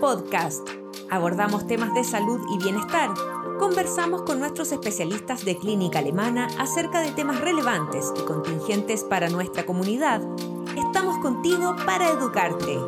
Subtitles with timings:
[0.00, 0.66] Podcast.
[1.10, 3.10] Abordamos temas de salud y bienestar.
[3.58, 9.66] Conversamos con nuestros especialistas de clínica alemana acerca de temas relevantes y contingentes para nuestra
[9.66, 10.22] comunidad.
[10.74, 12.78] Estamos contigo para educarte.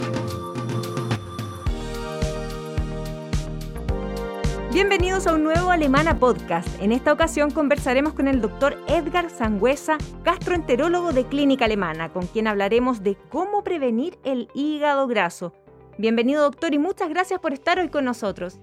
[4.73, 6.67] Bienvenidos a un nuevo Alemana Podcast.
[6.81, 12.47] En esta ocasión conversaremos con el doctor Edgar Sangüesa, gastroenterólogo de Clínica Alemana, con quien
[12.47, 15.53] hablaremos de cómo prevenir el hígado graso.
[15.99, 18.59] Bienvenido doctor y muchas gracias por estar hoy con nosotros.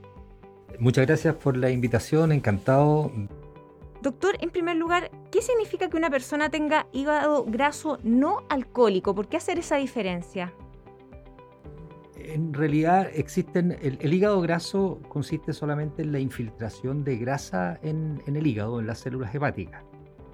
[0.79, 3.11] Muchas gracias por la invitación, encantado.
[4.01, 9.13] Doctor, en primer lugar, ¿qué significa que una persona tenga hígado graso no alcohólico?
[9.13, 10.53] ¿Por qué hacer esa diferencia?
[12.33, 18.45] en realidad existen, el, hígado graso consiste solamente en la infiltración de grasa en, el
[18.45, 19.83] hígado, en las células hepáticas.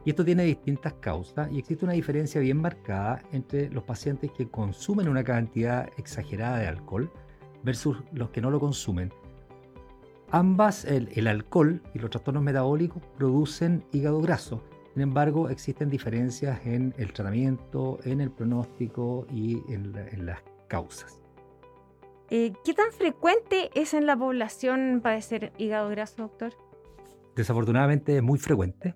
[0.06, 4.48] Y esto tiene distintas causas y existe una diferencia bien marcada entre los pacientes que
[4.48, 7.12] consumen una cantidad exagerada de alcohol
[7.64, 9.12] versus los que no lo consumen.
[10.30, 14.64] Ambas, el, el alcohol y los trastornos metabólicos producen hígado graso.
[14.94, 21.20] Sin embargo, existen diferencias en el tratamiento, en el pronóstico y en las causas.
[22.30, 26.54] Eh, ¿Qué tan frecuente es en la población padecer hígado graso, doctor?
[27.36, 28.96] Desafortunadamente es muy frecuente,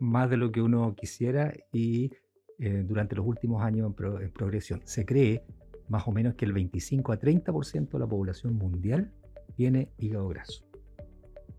[0.00, 2.10] más de lo que uno quisiera y
[2.58, 4.80] eh, durante los últimos años en, progresión.
[4.84, 5.44] Se cree
[5.88, 9.12] más o menos que el 25 a 30% de la población mundial
[9.56, 10.64] tiene hígado graso.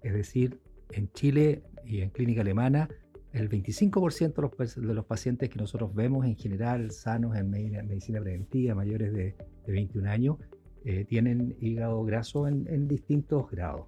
[0.04, 0.60] Es decir,
[0.92, 2.90] en Chile y en clínica alemana,
[3.34, 9.14] el 25% de los, pacientes que nosotros vemos en general sanos en medicina preventiva, mayores
[9.14, 10.38] de, de 21 años,
[10.84, 13.86] eh, tienen hígado graso en, distintos grados.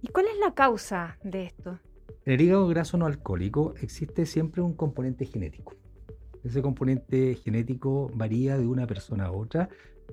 [0.00, 1.78] ¿Y cuál es la causa de esto?
[2.24, 5.74] En el hígado graso no alcohólico existe siempre un componente genético.
[6.44, 9.68] Ese componente genético varía de una persona a otra,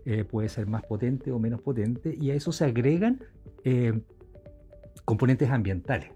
[0.06, 3.22] eh, puede ser más potente o menos potente, y a eso se agregan
[3.64, 4.02] eh,
[5.06, 6.12] componentes ambientales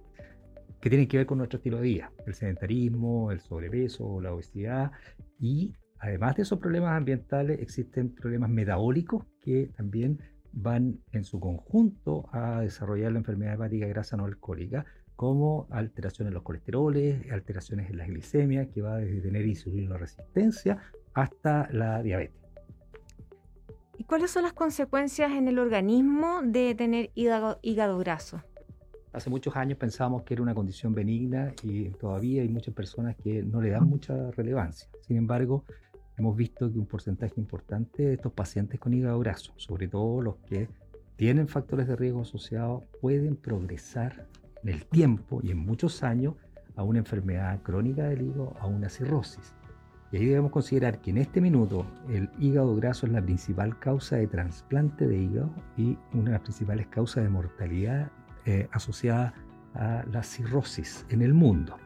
[0.80, 4.92] que tienen que ver con nuestro estilo de vida, el sedentarismo, el sobrepeso, la obesidad
[5.40, 10.20] y Además de esos problemas ambientales, existen problemas metabólicos que también
[10.52, 14.84] van en su conjunto a desarrollar la enfermedad hepática grasa no alcohólica,
[15.22, 20.80] como alteraciones en los colesteroles, alteraciones en las glicemias, que va desde tener insulina resistencia
[21.14, 22.42] hasta la diabetes.
[24.00, 28.42] ¿Y cuáles son las consecuencias en el organismo de tener hígado, hígado graso?
[29.14, 33.44] Hace muchos años pensábamos que era una condición benigna y todavía hay muchas personas que
[33.44, 34.90] no le dan mucha relevancia.
[35.02, 35.66] Sin embargo,
[36.18, 40.38] hemos visto que un porcentaje importante de estos pacientes con hígado graso, sobre todo los
[40.48, 40.68] que
[41.16, 44.26] tienen factores de riesgo asociados, pueden progresar
[44.64, 46.36] en el tiempo y en muchos años
[46.76, 49.54] a una enfermedad crónica del hígado, a una cirrosis.
[50.12, 54.18] Y ahí debemos considerar que en este minuto el hígado graso es la principal causa
[54.18, 58.12] de trasplante de hígado y una de las principales causas de mortalidad
[58.46, 59.34] eh, asociada
[59.74, 61.78] a la cirrosis en el mundo.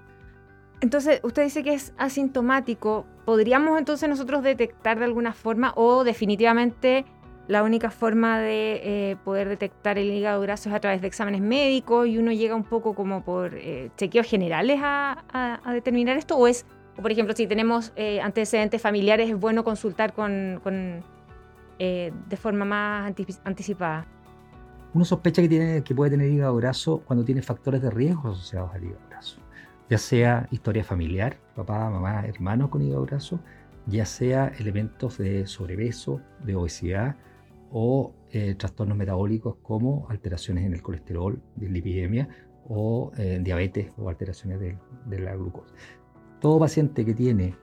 [0.81, 3.05] Entonces, usted dice que es asintomático.
[3.25, 7.05] ¿Podríamos entonces nosotros detectar de alguna forma o definitivamente
[7.47, 11.41] la única forma de eh, poder detectar el hígado graso es a través de exámenes
[11.41, 16.37] médicos y uno llega un poco como por eh, chequeos generales a, determinar esto?
[16.37, 20.61] ¿O es, por ejemplo, si tenemos eh, antecedentes familiares, es bueno consultar con,
[21.77, 23.13] de forma más
[23.43, 24.05] anticipada?
[24.93, 28.73] Uno sospecha que, tiene, que puede tener hígado graso cuando tiene factores de riesgo asociados
[28.73, 29.45] al hígado graso
[29.89, 33.39] ya sea historia familiar, papá, mamá, hermanos con hígado graso,
[33.85, 37.15] ya sea elementos de sobrepeso, de obesidad
[37.71, 42.27] o eh, trastornos metabólicos como alteraciones en el colesterol, de lipidemia
[42.67, 45.73] o eh, diabetes o alteraciones de, la glucosa.
[46.39, 47.55] Todo paciente que tiene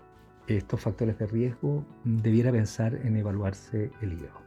[0.47, 4.41] estos factores de riesgo debiera pensar en evaluarse el hígado.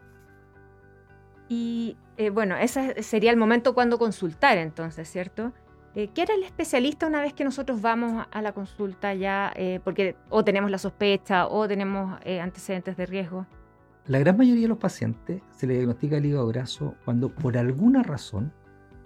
[1.48, 5.54] Y eh, bueno, ese sería el momento cuando consultar entonces, ¿cierto?
[5.96, 9.80] Eh, ¿Qué hará el especialista una vez que nosotros vamos a la consulta ya, eh,
[9.82, 13.46] porque o tenemos la sospecha o tenemos eh, antecedentes de riesgo?
[14.08, 18.04] La gran mayoría de los pacientes se le diagnostica el hígado graso cuando por alguna
[18.04, 18.54] razón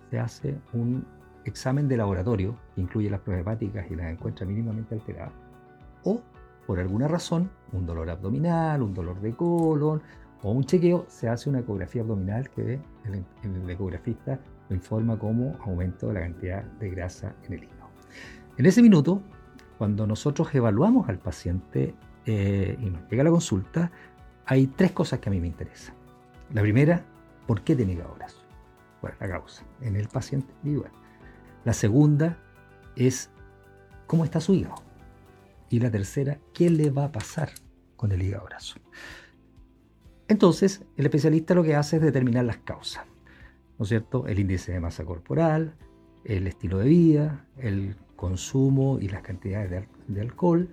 [0.10, 1.06] se hace un
[1.46, 5.32] examen de laboratorio que incluye las pruebas hepáticas y las encuentra mínimamente alteradas,
[6.04, 6.22] o
[6.68, 10.02] por alguna razón un dolor abdominal, un dolor de colon
[10.44, 14.38] o un chequeo, se hace una ecografía abdominal que el, el ecografista
[14.70, 17.90] informa como aumento de la cantidad de grasa en el hígado.
[18.58, 19.22] En ese minuto,
[19.78, 21.96] cuando nosotros evaluamos al paciente
[22.26, 23.92] eh, y nos llega la consulta,
[24.50, 25.94] hay tres cosas que a mí me interesan.
[26.52, 27.06] La primera,
[27.46, 28.42] ¿por qué tiene graso?
[29.00, 30.92] Bueno, la causa en el paciente individual.
[31.66, 32.40] La segunda
[32.96, 33.30] es
[34.08, 34.82] cómo está su hígado.
[35.70, 37.52] Y la tercera, ¿qué le va a pasar
[37.96, 38.80] con el hígado graso?
[40.28, 43.06] Entonces, el especialista lo que hace es determinar las causas,
[43.78, 44.26] ¿no es cierto?
[44.26, 45.76] El índice de masa corporal,
[46.24, 50.70] el estilo de vida, el consumo y las cantidades de, alcohol,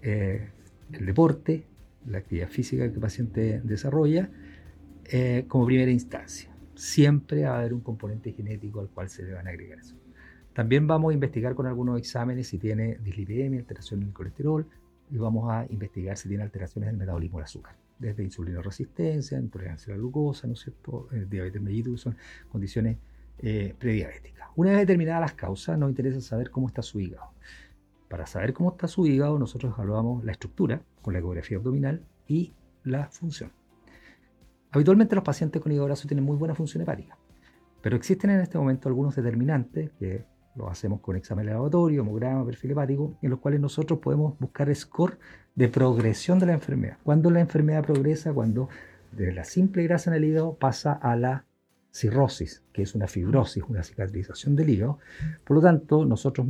[0.00, 0.48] eh,
[0.92, 1.66] el deporte,
[2.06, 4.30] la actividad física que el paciente desarrolla,
[5.04, 6.50] eh, como primera instancia.
[6.74, 9.78] Siempre va a haber un componente genético al cual se le van a agregar.
[10.52, 14.66] También vamos a investigar con algunos exámenes si tiene dislipidemia, alteración en el colesterol,
[15.10, 19.38] y vamos a investigar si tiene alteraciones en el metabolismo del azúcar, desde insulina resistencia,
[19.38, 21.08] intolerancia a la glucosa, ¿no es cierto?
[21.12, 22.16] Eh, diabetes mellitus, son
[22.50, 22.96] condiciones
[23.38, 24.48] eh, prediabéticas.
[24.56, 27.30] Una vez determinadas las causas, nos interesa saber cómo está su hígado.
[28.08, 32.54] Para saber cómo está su hígado, nosotros evaluamos la estructura con la ecografía abdominal y
[32.84, 33.52] la función.
[34.70, 37.16] Habitualmente los pacientes con hígado graso tienen muy buena función hepática,
[37.82, 40.24] pero existen en este momento algunos determinantes que
[40.54, 45.18] lo hacemos con examen laboratorio, hemograma, perfil hepático, en los cuales nosotros podemos buscar score
[45.54, 46.98] de progresión de la enfermedad.
[47.02, 48.68] Cuando la enfermedad progresa, cuando
[49.12, 51.44] de la simple grasa en el hígado pasa a la
[51.96, 54.98] cirrosis, que es una fibrosis, una cicatrización del hígado.
[55.44, 56.46] Por lo tanto, nosotros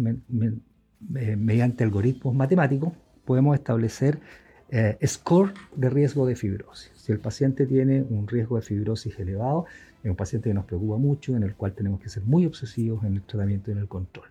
[1.00, 2.93] mediante algoritmos matemáticos
[3.25, 4.20] podemos establecer
[4.69, 6.90] eh, score de riesgo de fibrosis.
[6.96, 9.66] Si el paciente tiene un riesgo de fibrosis elevado,
[10.02, 13.04] es un paciente que nos preocupa mucho, en el cual tenemos que ser muy obsesivos
[13.04, 14.28] en el tratamiento y en el control.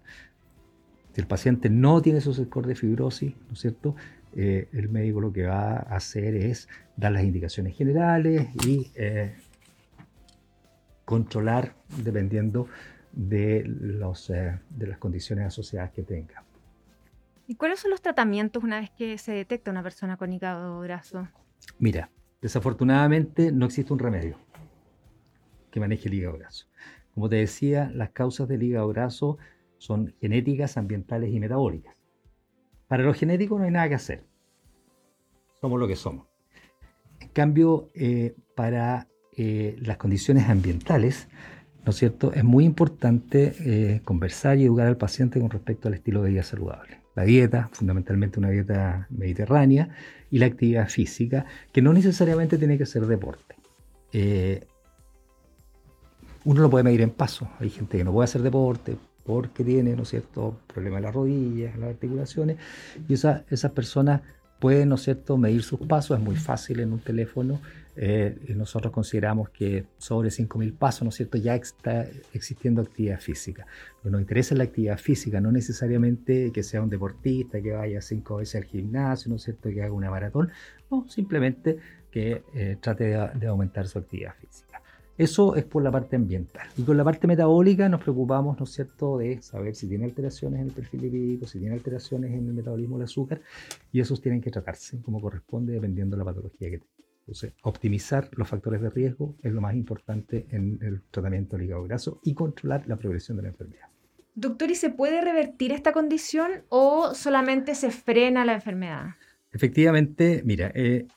[1.13, 3.95] Si el paciente no tiene esos scores de fibrosis, ¿no es cierto?
[4.35, 6.67] Eh, el médico lo que va a hacer es
[6.97, 9.35] dar las indicaciones generales y eh,
[11.05, 12.67] controlar dependiendo
[13.13, 13.63] de
[14.77, 16.44] las condiciones asociadas que tenga.
[17.47, 21.27] ¿Y cuáles son los tratamientos una vez que se detecta una persona con hígado graso?
[21.77, 22.09] Mira,
[22.41, 24.39] desafortunadamente no existe un remedio
[25.69, 26.65] que maneje el hígado graso.
[27.13, 29.37] Como te decía, las causas del hígado graso
[29.77, 31.95] son genéticas, ambientales y metabólicas.
[32.87, 34.23] Para lo genético no hay nada que hacer.
[35.61, 36.27] Somos lo que somos.
[37.19, 39.07] En cambio, eh, para
[39.37, 41.27] eh, las condiciones ambientales,
[41.85, 42.33] ¿no es cierto?
[42.33, 46.43] Es muy importante eh, conversar y educar al paciente con respecto al estilo de vida
[46.43, 49.89] saludable la dieta, fundamentalmente una dieta mediterránea,
[50.29, 53.55] y la actividad física, que no necesariamente tiene que ser deporte.
[54.11, 54.65] Eh,
[56.43, 57.49] uno lo puede medir en paso.
[57.59, 61.15] Hay gente que no puede hacer deporte porque tiene, ¿no es cierto?, problemas en las
[61.15, 62.57] rodillas, en las articulaciones,
[63.07, 64.21] y esas personas
[64.59, 67.59] pueden, ¿no es cierto?, medir sus pasos, es muy fácil en un teléfono,
[67.97, 73.65] eh, nosotros consideramos que sobre 5.000 pasos, ¿no es cierto?, ya está existiendo actividad física.
[73.97, 77.71] Lo que nos interesa es la actividad física, no necesariamente que sea un deportista, que
[77.71, 80.51] vaya cinco veces al gimnasio, ¿no es cierto?, que haga una maratón,
[80.91, 81.77] no, simplemente
[82.11, 84.81] que eh, trate de, aumentar su actividad física.
[85.17, 86.67] Eso es por la parte ambiental.
[86.77, 90.59] Y con la parte metabólica nos preocupamos, ¿no es cierto?, de saber si tiene alteraciones
[90.59, 93.39] en el perfil lipídico, si tiene alteraciones en el metabolismo del azúcar,
[93.93, 96.94] y esos tienen que tratarse como corresponde dependiendo de la patología que tenga.
[97.25, 101.83] Entonces, optimizar los factores de riesgo es lo más importante en el tratamiento del hígado
[101.83, 103.87] graso y controlar la progresión de la enfermedad.
[104.35, 109.15] Doctor, ¿y se puede revertir esta condición o solamente se frena la enfermedad?
[109.51, 111.07] Efectivamente, mira, eh,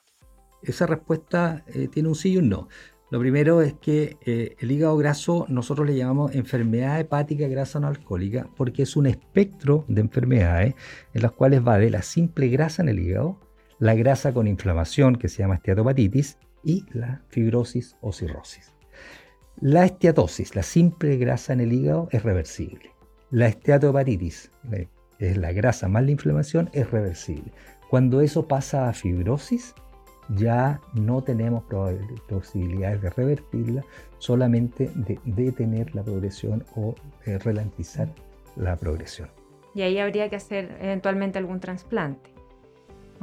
[0.62, 2.68] esa respuesta eh, tiene un sí y un no.
[3.10, 7.88] Lo primero es que eh, el hígado graso nosotros le llamamos enfermedad hepática grasa no
[7.88, 10.74] alcohólica porque es un espectro de enfermedades
[11.12, 13.40] en las cuales va de la simple grasa en el hígado
[13.78, 18.72] la grasa con inflamación, que se llama esteatopatitis, y la fibrosis o cirrosis.
[19.60, 22.90] La esteatosis, la simple grasa en el hígado, es reversible.
[23.30, 24.88] La esteatopatitis, que
[25.18, 27.52] es la grasa más la inflamación, es reversible.
[27.90, 29.74] Cuando eso pasa a fibrosis,
[30.36, 31.64] ya no tenemos
[32.28, 33.84] posibilidades de revertirla,
[34.18, 38.08] solamente de detener la progresión o eh, ralentizar
[38.56, 39.30] la progresión.
[39.74, 42.37] Y ahí habría que hacer eventualmente algún trasplante.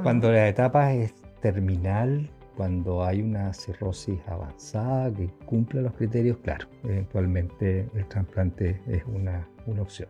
[0.02, 6.66] Cuando la etapa es terminal, cuando hay una cirrosis avanzada que cumple los criterios, claro,
[6.84, 9.48] eventualmente el trasplante es una,
[9.80, 10.08] opción.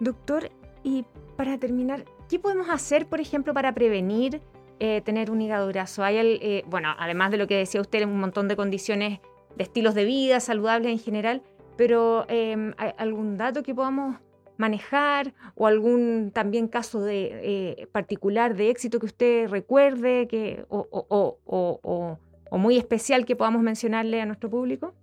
[0.00, 0.50] Doctor,
[0.82, 1.04] y
[1.36, 4.40] para terminar, ¿qué podemos hacer, por ejemplo, para prevenir
[4.78, 6.04] eh, tener un hígado graso?
[6.04, 9.20] Hay, eh, bueno, además de lo que decía usted, un montón de condiciones
[9.56, 11.42] de estilos de vida saludables en general,
[11.76, 14.16] pero eh, ¿hay algún dato que podamos
[14.56, 22.18] manejar o algún también caso de, eh, particular de éxito que usted recuerde que, o,
[22.52, 24.94] muy especial que podamos mencionarle a nuestro público?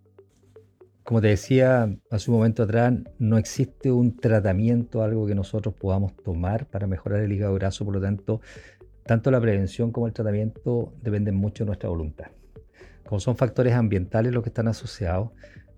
[1.03, 6.15] Como te decía hace un momento atrás, no existe un tratamiento, algo que nosotros podamos
[6.17, 8.41] tomar para mejorar el hígado graso, por lo tanto,
[9.05, 12.27] tanto la prevención como el tratamiento dependen mucho de nuestra voluntad.
[13.07, 15.31] Como son factores ambientales los que están asociados,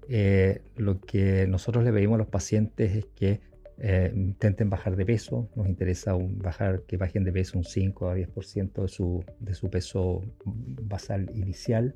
[0.09, 3.39] eh, lo que nosotros le pedimos a los pacientes es que
[3.83, 8.15] eh, intenten bajar de peso, nos interesa bajar, que bajen de peso un 5 a
[8.15, 11.95] 10% de su, de su peso basal inicial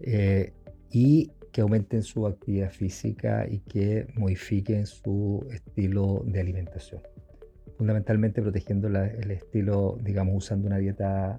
[0.00, 0.54] eh,
[0.90, 7.02] y que aumenten su actividad física y que modifiquen su estilo de alimentación.
[7.76, 11.38] Fundamentalmente protegiendo el estilo, digamos, usando una dieta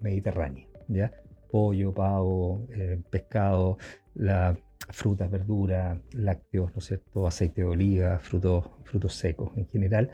[0.00, 1.12] mediterránea, ¿ya?
[1.50, 3.76] Pollo, pavo, eh, pescado,
[4.14, 4.58] la
[4.90, 7.26] frutas, verduras, lácteos, ¿no es cierto?
[7.26, 10.10] aceite de oliva, frutos, frutos secos en general,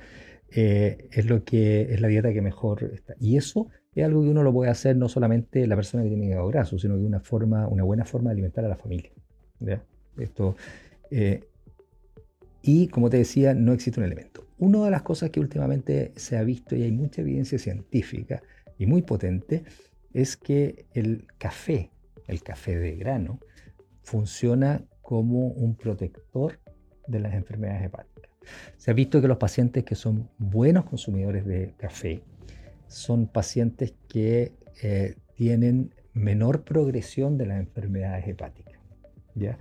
[0.50, 3.14] eh, es lo que es la dieta que mejor está.
[3.20, 6.26] Y eso es algo que uno lo puede hacer no solamente la persona que tiene
[6.26, 9.10] hígado graso, sino que una forma, una buena forma de alimentar a la familia.
[10.16, 10.56] Esto,
[11.10, 11.44] eh,
[12.62, 14.46] y como te decía, no existe un elemento.
[14.58, 18.42] Una de las cosas que últimamente se ha visto y hay mucha evidencia científica
[18.78, 19.64] y muy potente
[20.12, 21.90] es que el café,
[22.26, 23.40] el café de grano,
[24.04, 26.60] funciona como un protector
[27.06, 28.30] de las enfermedades hepáticas.
[28.76, 32.22] Se ha visto que los pacientes que son buenos consumidores de café
[32.86, 38.78] son pacientes que eh, tienen menor progresión de las enfermedades hepáticas.
[39.34, 39.58] ¿ya?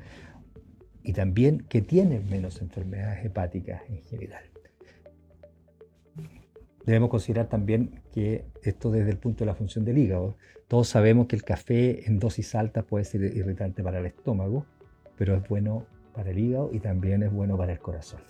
[1.04, 4.44] Y también que tienen menos enfermedades hepáticas en general.
[6.86, 10.38] Debemos considerar también que esto desde el punto de la función del hígado.
[10.74, 14.66] Todos sabemos que el café en dosis altas puede ser irritante para el estómago,
[15.16, 18.22] pero es bueno para el hígado y también es bueno para el corazón.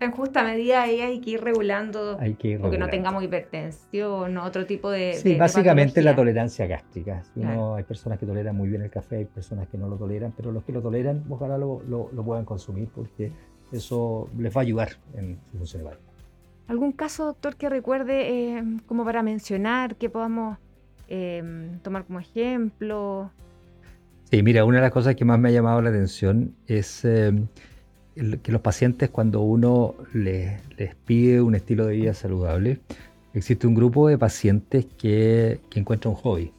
[0.00, 4.44] En justa medida ahí hay que ir regulando, hay que porque no tengamos hipertensión o
[4.44, 5.12] otro tipo de...
[5.12, 7.22] Sí, básicamente la tolerancia gástrica.
[7.76, 10.50] Hay personas que toleran muy bien el café, hay personas que no lo toleran, pero
[10.50, 13.30] los que lo toleran, ojalá lo, lo, lo puedan consumir porque
[13.70, 15.84] eso les va a ayudar en su función.
[16.66, 20.58] ¿Algún caso, doctor, que recuerde eh, como para mencionar, que podamos
[21.08, 23.30] eh, tomar como ejemplo?
[24.30, 27.32] Sí, mira, una de las cosas que más me ha llamado la atención es eh,
[28.42, 30.60] que los pacientes cuando uno les,
[31.04, 32.80] pide un estilo de vida saludable,
[33.34, 36.52] existe un grupo de pacientes que, que encuentran un hobby.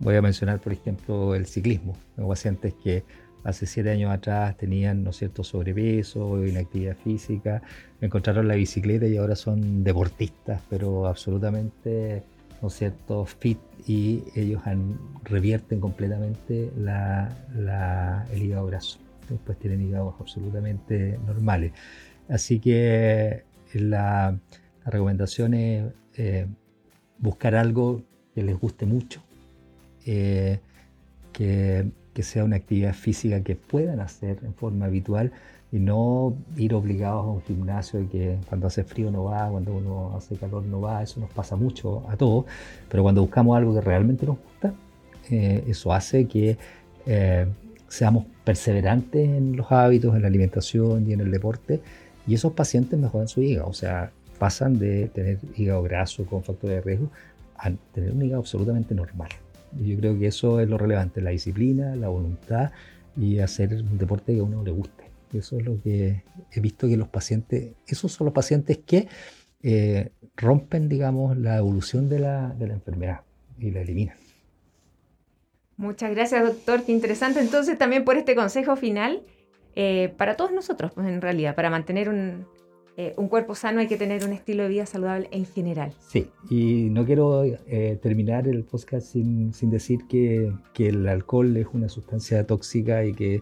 [0.00, 1.96] voy a mencionar, por ejemplo, el ciclismo.
[2.16, 3.04] Tengo pacientes que
[3.44, 7.62] hace siete años atrás tenían, ¿no cierto?, sobrepeso, inactividad física,
[8.00, 12.22] encontraron la bicicleta y ahora son deportistas, pero absolutamente,
[12.62, 14.62] ¿no cierto?, fit y ellos
[15.24, 18.98] revierten completamente el hígado graso.
[19.28, 21.72] Después tienen hígados absolutamente normales.
[22.28, 24.38] Así que la,
[24.84, 26.46] recomendación es eh,
[27.18, 28.02] buscar algo
[28.34, 29.22] que les guste mucho,
[30.06, 30.60] eh,
[31.32, 35.32] que que sea una actividad física que puedan hacer en forma habitual
[35.72, 39.74] y no ir obligados a un gimnasio y que cuando hace frío no va, cuando
[39.74, 42.44] uno hace calor no va, eso nos pasa mucho a todos,
[42.90, 44.74] pero cuando buscamos algo que realmente nos gusta,
[45.30, 46.58] eh, eso hace que
[47.06, 47.46] eh,
[47.88, 51.80] seamos perseverantes en los hábitos, en la alimentación y en el deporte,
[52.26, 56.76] y esos pacientes mejoran su hígado, o sea, pasan de tener hígado graso con factores
[56.76, 57.08] de riesgo
[57.56, 59.30] a tener un hígado absolutamente normal.
[59.80, 62.72] Y yo creo que eso es lo relevante, la disciplina, la voluntad
[63.16, 65.01] y hacer un deporte que a uno le guste.
[65.32, 69.08] Eso es lo que he visto que los pacientes, esos son los pacientes que
[69.62, 73.20] eh, rompen, digamos, la evolución de la, de la enfermedad
[73.58, 74.16] y la eliminan.
[75.76, 76.84] Muchas gracias, doctor.
[76.84, 77.40] Qué interesante.
[77.40, 79.22] Entonces, también por este consejo final,
[79.74, 82.46] eh, para todos nosotros, pues en realidad, para mantener un,
[82.96, 85.92] eh, un cuerpo sano hay que tener un estilo de vida saludable en general.
[86.08, 91.56] Sí, y no quiero eh, terminar el podcast sin, sin decir que, que, el alcohol
[91.56, 93.40] es una sustancia tóxica y que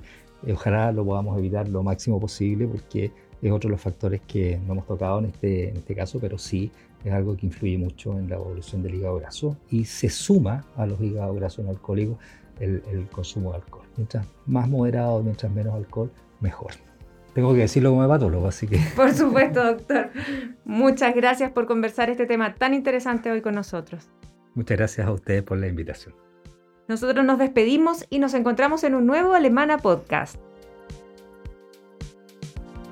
[0.52, 4.72] ojalá lo podamos evitar lo máximo posible porque es otro de los factores que no
[4.72, 6.70] hemos tocado en este, en este caso, pero sí
[7.04, 10.86] es algo que influye mucho en la evolución del hígado graso y se suma a
[10.86, 12.18] los hígados grasos en alcohólicos
[12.58, 13.86] el, el consumo de alcohol.
[13.96, 16.72] Mientras más moderado, mientras menos alcohol, mejor.
[17.34, 18.78] Tengo que decirlo como hepatólogo, así que...
[18.96, 20.10] Por supuesto, doctor.
[20.64, 24.10] Muchas gracias por conversar este tema tan interesante hoy con nosotros.
[24.54, 26.14] Muchas gracias a ustedes por la invitación.
[26.90, 30.34] Nosotros nos despedimos y nos encontramos en un nuevo Alemana Podcast.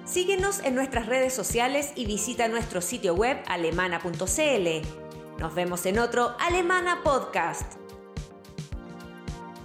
[0.04, 5.40] Síguenos en nuestras redes sociales y visita nuestro sitio web alemana.cl.
[5.40, 7.74] Nos vemos en otro Alemana Podcast.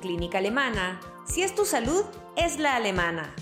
[0.01, 0.99] Clínica Alemana.
[1.27, 2.03] Si es tu salud,
[2.35, 3.35] es la alemana.